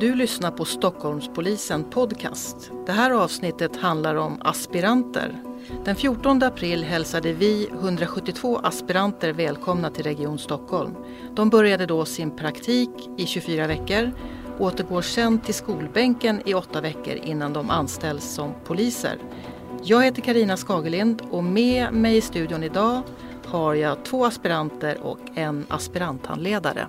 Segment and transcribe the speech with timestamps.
[0.00, 2.70] Du lyssnar på Stockholmspolisen podcast.
[2.86, 5.42] Det här avsnittet handlar om aspiranter.
[5.84, 10.94] Den 14 april hälsade vi 172 aspiranter välkomna till Region Stockholm.
[11.34, 14.12] De började då sin praktik i 24 veckor
[14.58, 19.18] återgår sen till skolbänken i åtta veckor innan de anställs som poliser.
[19.82, 23.02] Jag heter Karina Skagelind och med mig i studion idag
[23.46, 26.86] har jag två aspiranter och en aspiranthandledare.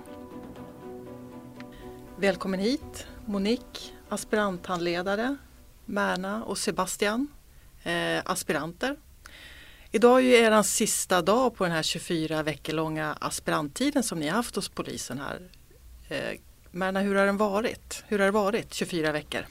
[2.20, 5.36] Välkommen hit Monique, aspiranthandledare,
[5.84, 7.28] Märna och Sebastian,
[7.82, 8.96] eh, aspiranter.
[9.90, 14.28] Idag är ju er sista dag på den här 24 veckor långa aspiranttiden som ni
[14.28, 15.48] har haft hos polisen här.
[16.08, 16.38] Eh,
[16.70, 18.04] Märna, hur har den varit?
[18.06, 19.46] Hur har det varit 24 veckor?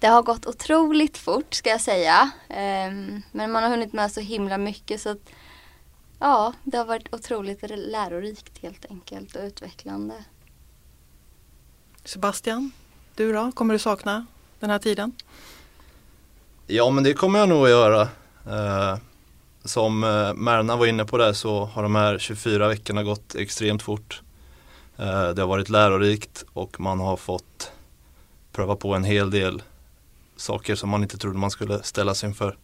[0.00, 2.30] Det har gått otroligt fort ska jag säga.
[2.48, 2.92] Eh,
[3.32, 5.30] men man har hunnit med så himla mycket så att
[6.18, 10.24] ja, det har varit otroligt lärorikt helt enkelt och utvecklande.
[12.08, 12.72] Sebastian,
[13.14, 13.52] du då?
[13.52, 14.26] Kommer du sakna
[14.60, 15.12] den här tiden?
[16.66, 18.02] Ja, men det kommer jag nog att göra.
[18.46, 18.98] Eh,
[19.64, 23.82] som eh, Märna var inne på där så har de här 24 veckorna gått extremt
[23.82, 24.22] fort.
[24.96, 27.72] Eh, det har varit lärorikt och man har fått
[28.52, 29.62] pröva på en hel del
[30.36, 32.56] saker som man inte trodde man skulle ställas inför.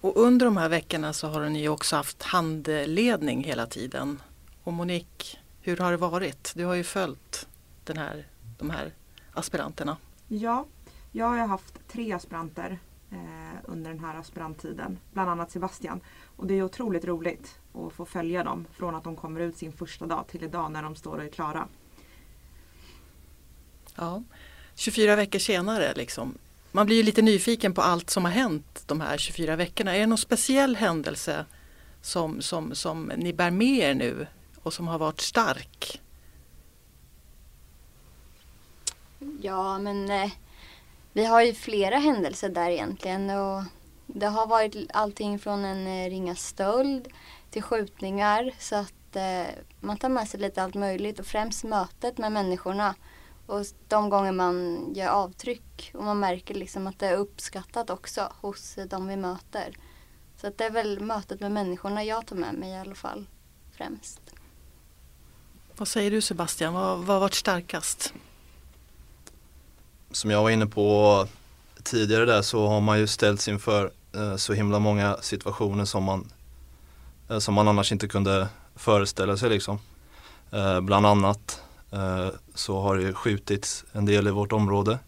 [0.00, 4.22] Och under de här veckorna så har ni också haft handledning hela tiden.
[4.64, 6.52] Och Monique, hur har det varit?
[6.54, 7.48] Du har ju följt
[7.84, 8.26] den här,
[8.58, 8.92] de här
[9.32, 9.96] aspiranterna.
[10.28, 10.66] Ja,
[11.12, 12.78] jag har haft tre aspiranter
[13.10, 14.98] eh, under den här aspiranttiden.
[15.12, 16.00] Bland annat Sebastian.
[16.36, 19.72] Och det är otroligt roligt att få följa dem från att de kommer ut sin
[19.72, 21.68] första dag till idag när de står och är klara.
[23.94, 24.22] Ja,
[24.74, 26.38] 24 veckor senare liksom.
[26.72, 29.96] Man blir ju lite nyfiken på allt som har hänt de här 24 veckorna.
[29.96, 31.46] Är det någon speciell händelse
[32.00, 34.26] som, som, som ni bär med er nu
[34.66, 36.00] och som har varit stark?
[39.40, 40.30] Ja, men eh,
[41.12, 43.30] vi har ju flera händelser där egentligen.
[43.30, 43.62] Och
[44.06, 47.08] det har varit allting från en eh, ringa stöld
[47.50, 48.54] till skjutningar.
[48.58, 52.94] Så att eh, man tar med sig lite allt möjligt och främst mötet med människorna.
[53.46, 58.32] Och de gånger man gör avtryck och man märker liksom att det är uppskattat också
[58.40, 59.76] hos eh, de vi möter.
[60.40, 63.26] Så att det är väl mötet med människorna jag tar med mig i alla fall
[63.76, 64.35] främst.
[65.78, 68.14] Vad säger du Sebastian, vad, vad har varit starkast?
[70.10, 71.26] Som jag var inne på
[71.82, 76.32] tidigare där så har man ju ställts inför eh, så himla många situationer som man,
[77.28, 79.78] eh, som man annars inte kunde föreställa sig liksom.
[80.50, 81.62] Eh, bland annat
[82.54, 84.98] så har det skjutits en del i vårt område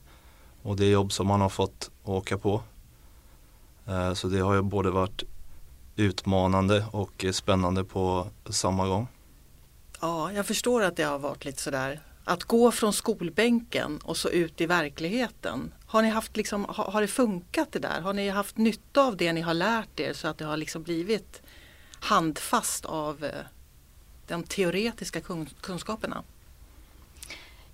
[0.63, 2.63] och det är jobb som man har fått åka på.
[4.15, 5.23] Så det har ju både varit
[5.97, 9.09] utmanande och spännande på samma gång.
[10.01, 14.29] Ja, jag förstår att det har varit lite sådär att gå från skolbänken och så
[14.29, 15.75] ut i verkligheten.
[15.87, 18.01] Har, ni haft liksom, har, har, det funkat det där?
[18.01, 20.83] Har ni haft nytta av det ni har lärt er så att det har liksom
[20.83, 21.43] blivit
[22.01, 23.33] handfast av eh,
[24.27, 25.21] de teoretiska
[25.61, 26.23] kunskaperna?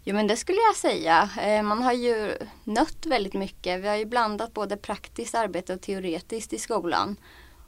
[0.04, 1.30] Jo men det skulle jag säga.
[1.40, 2.34] Eh, man har ju
[2.64, 3.80] nött väldigt mycket.
[3.80, 7.16] Vi har ju blandat både praktiskt arbete och teoretiskt i skolan.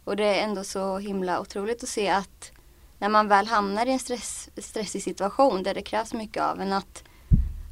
[0.05, 2.53] Och det är ändå så himla otroligt att se att
[2.99, 6.73] när man väl hamnar i en stress, stressig situation där det krävs mycket av en
[6.73, 7.05] att,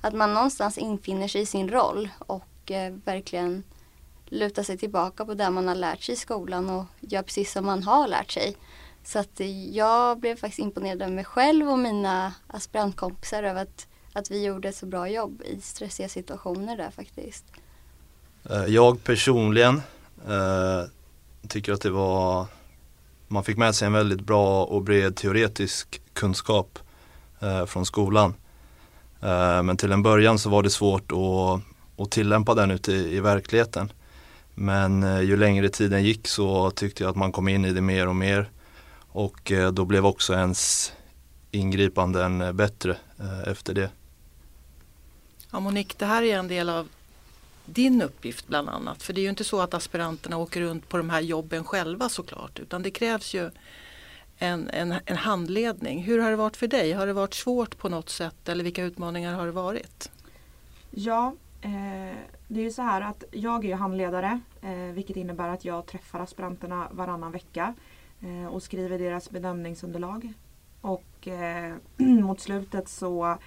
[0.00, 3.62] att man någonstans infinner sig i sin roll och eh, verkligen
[4.26, 7.66] lutar sig tillbaka på det man har lärt sig i skolan och gör precis som
[7.66, 8.56] man har lärt sig.
[9.04, 9.40] Så att
[9.70, 14.68] jag blev faktiskt imponerad av mig själv och mina aspirantkompisar över att, att vi gjorde
[14.68, 17.44] ett så bra jobb i stressiga situationer där faktiskt.
[18.50, 19.82] Eh, jag personligen
[20.28, 20.82] eh,
[21.48, 22.46] tycker att det var
[23.34, 26.78] man fick med sig en väldigt bra och bred teoretisk kunskap
[27.40, 28.34] eh, från skolan.
[29.20, 31.60] Eh, men till en början så var det svårt att,
[32.02, 33.92] att tillämpa den ute i, i verkligheten.
[34.54, 37.80] Men eh, ju längre tiden gick så tyckte jag att man kom in i det
[37.80, 38.50] mer och mer.
[38.98, 40.92] Och eh, då blev också ens
[41.50, 43.90] ingripanden eh, bättre eh, efter det.
[45.50, 46.88] Ja, Monique, det här är en del av
[47.64, 49.02] din uppgift bland annat.
[49.02, 52.08] För det är ju inte så att aspiranterna åker runt på de här jobben själva
[52.08, 53.50] såklart utan det krävs ju
[54.38, 56.02] en, en, en handledning.
[56.02, 56.92] Hur har det varit för dig?
[56.92, 60.10] Har det varit svårt på något sätt eller vilka utmaningar har det varit?
[60.90, 62.18] Ja, eh,
[62.48, 66.20] det är ju så här att jag är handledare eh, vilket innebär att jag träffar
[66.20, 67.74] aspiranterna varannan vecka
[68.20, 70.32] eh, och skriver deras bedömningsunderlag.
[70.80, 73.38] Och eh, mot slutet så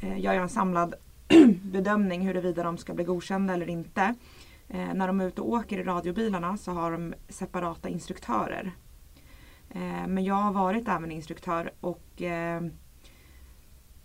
[0.00, 0.94] eh, gör jag en samlad
[1.62, 4.14] bedömning huruvida de ska bli godkända eller inte.
[4.68, 8.72] Eh, när de är ute och åker i radiobilarna så har de separata instruktörer.
[9.70, 12.62] Eh, men jag har varit även instruktör och eh,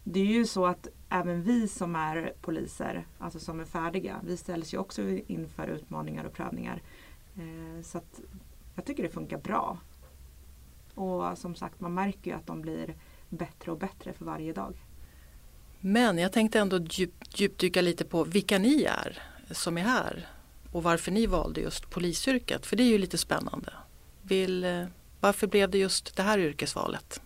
[0.04, 4.38] det är ju så att även vi som är poliser, alltså som är färdiga, vi
[4.38, 6.82] ställs ju också inför utmaningar och prövningar.
[7.36, 8.22] Eh, så att
[8.76, 9.78] jag tycker det funkar bra.
[10.96, 12.96] Och som sagt, man märker ju att de blir
[13.30, 14.76] bättre och bättre för varje dag.
[15.82, 19.20] Men jag tänkte ändå djup, djupdyka lite på vilka ni är
[19.52, 20.28] som är här
[20.72, 23.74] och varför ni valde just polisyrket, för det är ju lite spännande.
[24.22, 24.88] Vill,
[25.20, 27.22] varför blev det just det här yrkesvalet?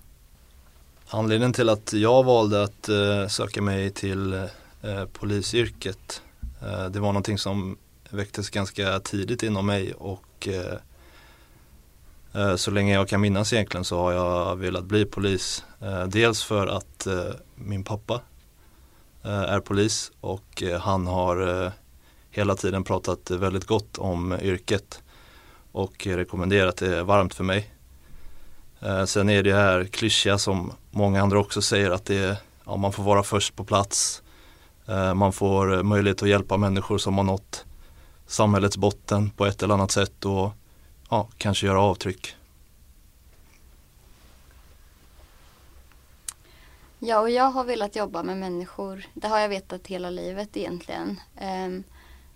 [1.09, 6.21] Anledningen till att jag valde att eh, söka mig till eh, polisyrket
[6.61, 7.77] eh, det var någonting som
[8.09, 10.47] väcktes ganska tidigt inom mig och
[12.57, 15.63] så länge jag kan minnas egentligen så har jag velat bli polis.
[16.07, 17.07] Dels för att
[17.55, 18.21] min pappa
[19.25, 21.71] Eh, är polis och eh, han har eh,
[22.29, 25.03] hela tiden pratat väldigt gott om yrket
[25.71, 27.71] och rekommenderat det varmt för mig.
[29.05, 32.35] Sen är det här klyschiga som många andra också säger att det är,
[32.65, 34.23] ja, man får vara först på plats.
[35.15, 37.65] Man får möjlighet att hjälpa människor som har nått
[38.27, 40.51] samhällets botten på ett eller annat sätt och
[41.09, 42.35] ja, kanske göra avtryck.
[47.07, 49.05] Ja, och jag har velat jobba med människor.
[49.13, 51.09] Det har jag vetat hela livet egentligen.
[51.41, 51.83] Um,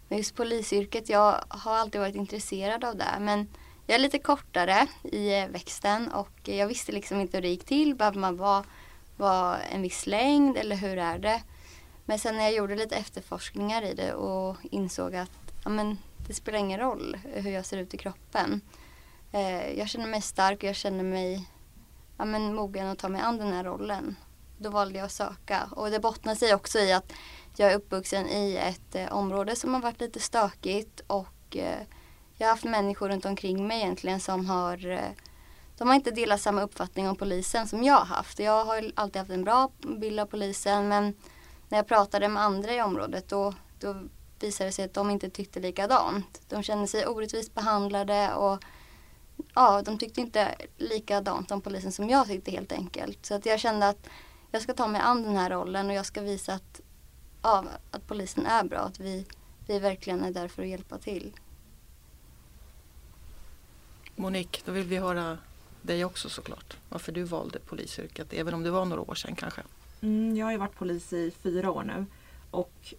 [0.07, 3.17] men just polisyrket, jag har alltid varit intresserad av det.
[3.19, 3.47] Men
[3.87, 7.65] jag är lite kortare i eh, växten och jag visste liksom inte hur det gick
[7.65, 7.95] till.
[7.95, 8.63] Behöver man vara,
[9.17, 11.43] vara en viss längd eller hur är det?
[12.05, 16.33] Men sen när jag gjorde lite efterforskningar i det och insåg att ja, men, det
[16.33, 18.61] spelar ingen roll hur jag ser ut i kroppen.
[19.31, 21.49] Eh, jag känner mig stark och jag känner mig
[22.17, 24.15] ja, men, mogen att ta mig an den här rollen.
[24.61, 27.13] Då valde jag att söka och det bottnar sig också i att
[27.55, 31.79] jag är uppvuxen i ett eh, område som har varit lite stökigt och eh,
[32.37, 35.11] jag har haft människor runt omkring mig egentligen som har eh,
[35.77, 38.39] de har inte delat samma uppfattning om polisen som jag har haft.
[38.39, 41.13] Jag har alltid haft en bra bild av polisen men
[41.69, 43.95] när jag pratade med andra i området då, då
[44.39, 46.41] visade det sig att de inte tyckte likadant.
[46.47, 48.63] De kände sig orättvist behandlade och
[49.55, 53.25] ja, de tyckte inte likadant om polisen som jag tyckte helt enkelt.
[53.25, 54.07] Så att jag kände att
[54.51, 56.81] jag ska ta mig an den här rollen och jag ska visa att,
[57.41, 58.79] ja, att polisen är bra.
[58.79, 59.25] Att vi,
[59.67, 61.31] vi verkligen är där för att hjälpa till.
[64.15, 65.37] Monique, då vill vi höra
[65.81, 66.77] dig också såklart.
[66.89, 69.61] Varför du valde polisyrket, även om det var några år sedan kanske.
[70.01, 72.05] Mm, jag har ju varit polis i fyra år nu.
[72.51, 72.93] Och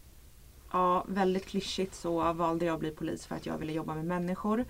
[0.73, 4.05] ja, väldigt klyschigt så valde jag att bli polis för att jag ville jobba med
[4.05, 4.65] människor.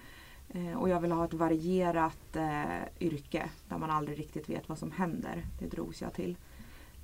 [0.49, 4.79] Eh, och jag ville ha ett varierat eh, yrke där man aldrig riktigt vet vad
[4.79, 5.47] som händer.
[5.59, 6.37] Det drogs jag till.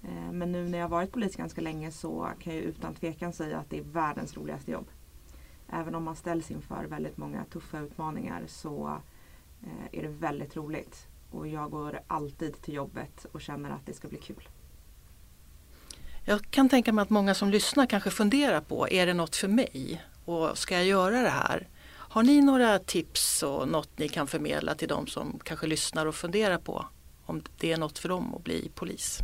[0.04, 3.58] Eh, men nu när jag varit polis ganska länge så kan jag utan tvekan säga
[3.58, 4.86] att det är världens roligaste jobb.
[5.68, 9.00] Även om man ställs inför väldigt många tuffa utmaningar så
[9.62, 11.06] eh, är det väldigt roligt.
[11.30, 14.48] Och jag går alltid till jobbet och känner att det ska bli kul.
[16.24, 19.48] Jag kan tänka mig att många som lyssnar kanske funderar på, är det något för
[19.48, 20.02] mig?
[20.24, 21.68] Och ska jag göra det här?
[21.88, 26.14] Har ni några tips och något ni kan förmedla till de som kanske lyssnar och
[26.14, 26.86] funderar på
[27.26, 29.20] om det är något för dem att bli polis?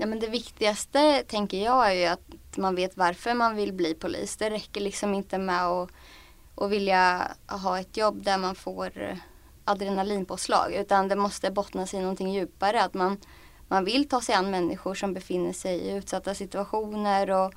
[0.00, 3.94] Ja, men det viktigaste tänker jag är ju att man vet varför man vill bli
[3.94, 4.36] polis.
[4.36, 5.90] Det räcker liksom inte med att
[6.54, 9.18] och vilja ha ett jobb där man får
[9.64, 12.82] adrenalinpåslag utan det måste bottna sig i någonting djupare.
[12.82, 13.18] Att man,
[13.68, 17.54] man vill ta sig an människor som befinner sig i utsatta situationer och,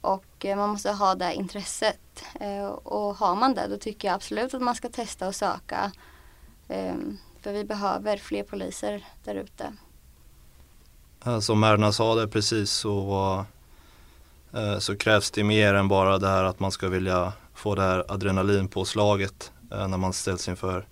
[0.00, 2.24] och eh, man måste ha det intresset.
[2.40, 5.92] Eh, och har man det då tycker jag absolut att man ska testa och söka.
[6.68, 9.72] Ehm, för vi behöver fler poliser där ute.
[11.26, 13.44] Eh, som Erna sa det precis så,
[14.52, 17.82] eh, så krävs det mer än bara det här att man ska vilja få det
[17.82, 20.86] här adrenalinpåslaget eh, när man ställs inför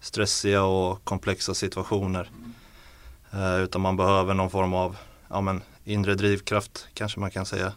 [0.00, 2.30] stressiga och komplexa situationer.
[3.62, 4.96] Utan man behöver någon form av
[5.28, 7.72] ja, men, inre drivkraft kanske man kan säga.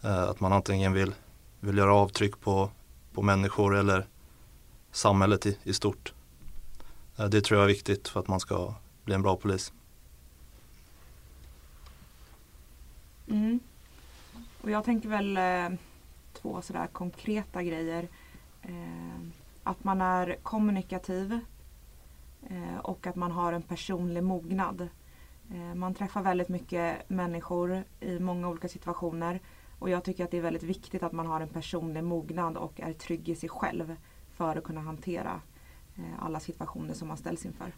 [0.00, 1.14] Att man antingen vill,
[1.60, 2.70] vill göra avtryck på,
[3.14, 4.06] på människor eller
[4.92, 6.12] samhället i, i stort.
[7.30, 9.72] Det tror jag är viktigt för att man ska bli en bra polis.
[13.28, 13.60] Mm.
[14.62, 15.78] Och jag tänker väl eh,
[16.32, 18.08] två sådär konkreta grejer.
[18.62, 19.20] Eh,
[19.62, 21.40] att man är kommunikativ
[22.50, 24.88] eh, och att man har en personlig mognad.
[25.54, 29.40] Eh, man träffar väldigt mycket människor i många olika situationer
[29.78, 32.80] och jag tycker att det är väldigt viktigt att man har en personlig mognad och
[32.80, 33.96] är trygg i sig själv
[34.36, 35.40] för att kunna hantera
[35.96, 37.72] eh, alla situationer som man ställs inför.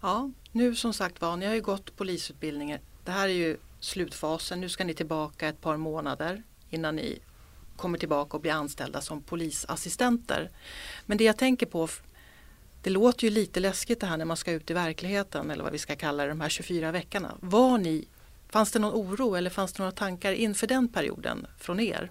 [0.00, 2.80] Ja, nu som sagt var, ni har ju gått polisutbildningen.
[3.04, 4.60] Det här är ju slutfasen.
[4.60, 7.18] Nu ska ni tillbaka ett par månader innan ni
[7.76, 10.50] kommer tillbaka och blir anställda som polisassistenter.
[11.06, 11.88] Men det jag tänker på,
[12.82, 15.72] Det låter ju lite läskigt det här när man ska ut i verkligheten eller vad
[15.72, 17.36] vi ska kalla det, de här 24 veckorna.
[17.40, 18.08] Var ni,
[18.48, 22.10] fanns det någon oro eller fanns det några tankar inför den perioden från er?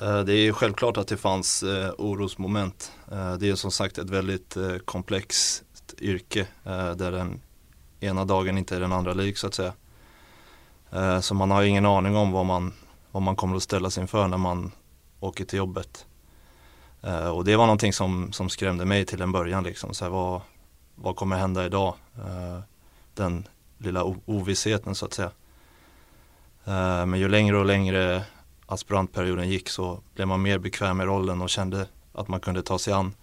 [0.00, 2.92] Eh, det är självklart att det fanns eh, orosmoment.
[3.12, 7.40] Eh, det är som sagt ett väldigt komplext komplext yrke eh, där den
[8.00, 9.72] ena dagen inte är den andra lik så att säga.
[10.92, 12.72] Eh, så man har ingen aning om vad man,
[13.12, 14.72] vad man kommer att ställas inför när man
[15.20, 16.06] åker till jobbet.
[17.02, 19.64] Eh, och det var någonting som, som skrämde mig till en början.
[19.64, 19.94] Liksom.
[19.94, 20.40] Så här, vad,
[20.96, 21.94] vad kommer hända idag?
[22.16, 22.60] Eh,
[23.14, 23.46] den
[23.78, 25.30] lilla ovissheten så att säga.
[26.66, 28.24] Eh, men ju längre och längre
[28.66, 32.78] aspirantperioden gick så blev man mer bekväm i rollen och kände att man kunde ta
[32.78, 33.14] sig an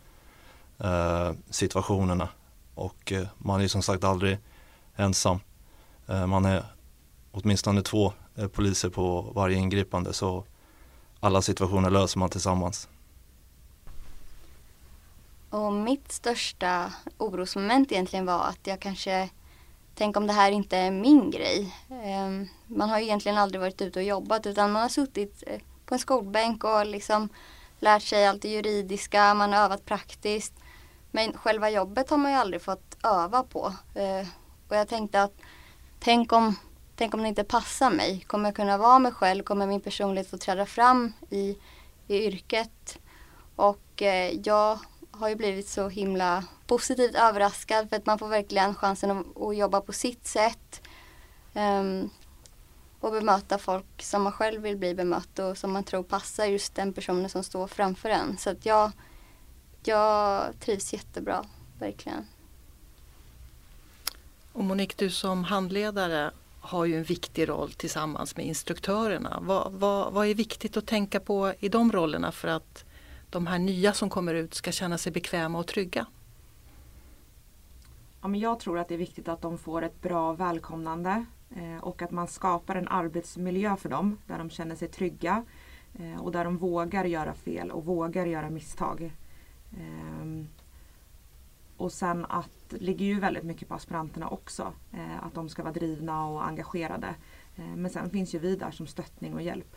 [0.84, 2.30] eh, situationerna.
[2.82, 4.38] Och eh, man är som sagt aldrig
[4.96, 5.40] ensam.
[6.08, 6.66] Eh, man är
[7.32, 10.44] åtminstone två eh, poliser på varje ingripande så
[11.20, 12.90] alla situationer löser man tillsammans.
[15.50, 19.30] Och mitt största orosmoment egentligen var att jag kanske
[19.96, 21.76] Tänk om det här inte är min grej.
[22.04, 25.44] Ehm, man har ju egentligen aldrig varit ute och jobbat utan man har suttit
[25.86, 27.30] på en skolbänk och liksom
[27.80, 30.54] lärt sig allt det juridiska, man har övat praktiskt.
[31.12, 33.74] Men själva jobbet har man ju aldrig fått öva på.
[33.96, 34.28] Eh,
[34.68, 35.34] och jag tänkte att
[36.00, 36.56] tänk om,
[36.96, 38.26] tänk om det inte passar mig.
[38.28, 39.44] Kommer jag kunna vara mig själv?
[39.44, 41.58] Kommer min personlighet att träda fram i,
[42.08, 43.00] i yrket?
[43.56, 44.80] Och eh, jag
[45.12, 49.58] har ju blivit så himla positivt överraskad för att man får verkligen chansen att, att
[49.58, 50.82] jobba på sitt sätt.
[51.54, 52.10] Um,
[53.00, 56.76] och bemöta folk som man själv vill bli bemött och som man tror passar just
[56.76, 58.38] den personen som står framför en.
[58.38, 58.92] Så att jag,
[59.88, 61.46] jag trivs jättebra,
[61.80, 62.26] verkligen.
[64.54, 69.40] Och Monique, du som handledare har ju en viktig roll tillsammans med instruktörerna.
[69.42, 72.86] Vad, vad, vad är viktigt att tänka på i de rollerna för att
[73.30, 76.06] de här nya som kommer ut ska känna sig bekväma och trygga?
[78.22, 81.84] Ja, men jag tror att det är viktigt att de får ett bra välkomnande eh,
[81.84, 85.46] och att man skapar en arbetsmiljö för dem där de känner sig trygga
[86.00, 89.12] eh, och där de vågar göra fel och vågar göra misstag.
[89.78, 90.48] Ehm,
[91.78, 94.74] och sen att det ligger ju väldigt mycket på aspiranterna också.
[94.92, 97.16] Eh, att de ska vara drivna och engagerade.
[97.56, 99.76] Eh, men sen finns ju vi där som stöttning och hjälp.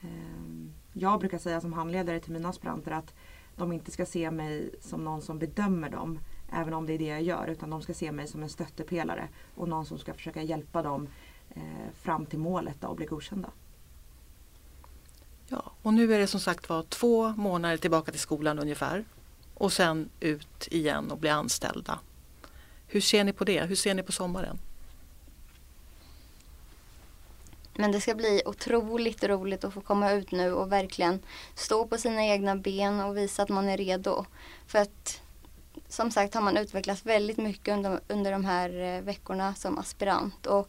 [0.00, 3.14] Ehm, jag brukar säga som handledare till mina aspiranter att
[3.56, 6.18] de inte ska se mig som någon som bedömer dem
[6.52, 9.28] även om det är det jag gör utan de ska se mig som en stöttepelare
[9.54, 11.08] och någon som ska försöka hjälpa dem
[11.50, 13.50] eh, fram till målet och bli godkända.
[15.88, 19.04] Och nu är det som sagt var två månader tillbaka till skolan ungefär
[19.54, 21.98] och sen ut igen och bli anställda.
[22.86, 23.62] Hur ser ni på det?
[23.62, 24.58] Hur ser ni på sommaren?
[27.74, 31.22] Men det ska bli otroligt roligt att få komma ut nu och verkligen
[31.54, 34.24] stå på sina egna ben och visa att man är redo.
[34.66, 35.20] För att
[35.88, 40.46] som sagt har man utvecklats väldigt mycket under, under de här eh, veckorna som aspirant.
[40.46, 40.68] Och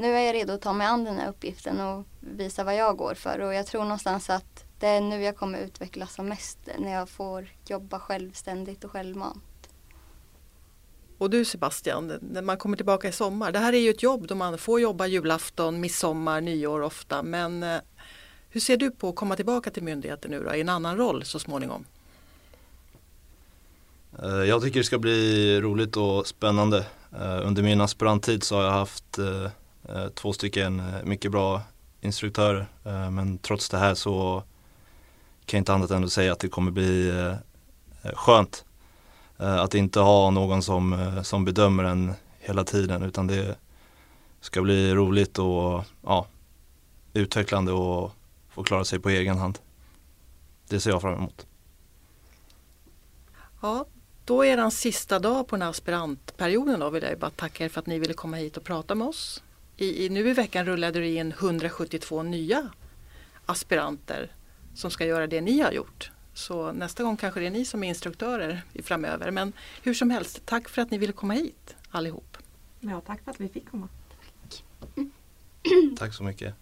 [0.00, 2.96] nu är jag redo att ta mig an den här uppgiften och visa vad jag
[2.96, 3.40] går för.
[3.40, 6.58] Och jag tror någonstans att det är nu jag kommer utvecklas som mest.
[6.78, 9.44] När jag får jobba självständigt och självmant.
[11.18, 13.52] Och du Sebastian, när man kommer tillbaka i sommar.
[13.52, 17.22] Det här är ju ett jobb då man får jobba julafton, midsommar, nyår ofta.
[17.22, 17.80] Men eh,
[18.48, 21.24] hur ser du på att komma tillbaka till myndigheten nu då, i en annan roll
[21.24, 21.84] så småningom?
[24.22, 26.86] Eh, jag tycker det ska bli roligt och spännande.
[27.12, 29.18] Eh, under min aspiranttid så har jag haft
[29.94, 31.62] Eh, två stycken eh, mycket bra
[32.00, 32.66] instruktörer.
[32.84, 34.42] Eh, men trots det här så
[35.46, 37.12] kan jag inte annat än att säga att det kommer bli
[38.14, 38.64] skönt
[39.36, 43.56] att inte ha någon som, som bedömer en hela tiden utan det
[44.40, 46.26] ska bli roligt och ja,
[47.12, 48.12] utvecklande och
[48.48, 49.58] få klara sig på egen hand.
[50.68, 51.46] Det ser jag fram emot.
[53.62, 53.86] Ja,
[54.24, 57.68] då är den sista dag på den här aspirantperioden då vill jag bara tacka er
[57.68, 59.42] för att ni ville komma hit och prata med oss.
[59.80, 62.70] I, i nu i veckan rullade det in 172 nya
[63.46, 64.32] aspiranter
[64.74, 66.10] som ska göra det ni har gjort.
[66.34, 69.30] Så nästa gång kanske det är ni som är instruktörer framöver.
[69.30, 72.36] Men hur som helst, tack för att ni ville komma hit allihop.
[72.80, 73.88] Ja, tack för att vi fick komma.
[75.98, 76.54] Tack så mycket.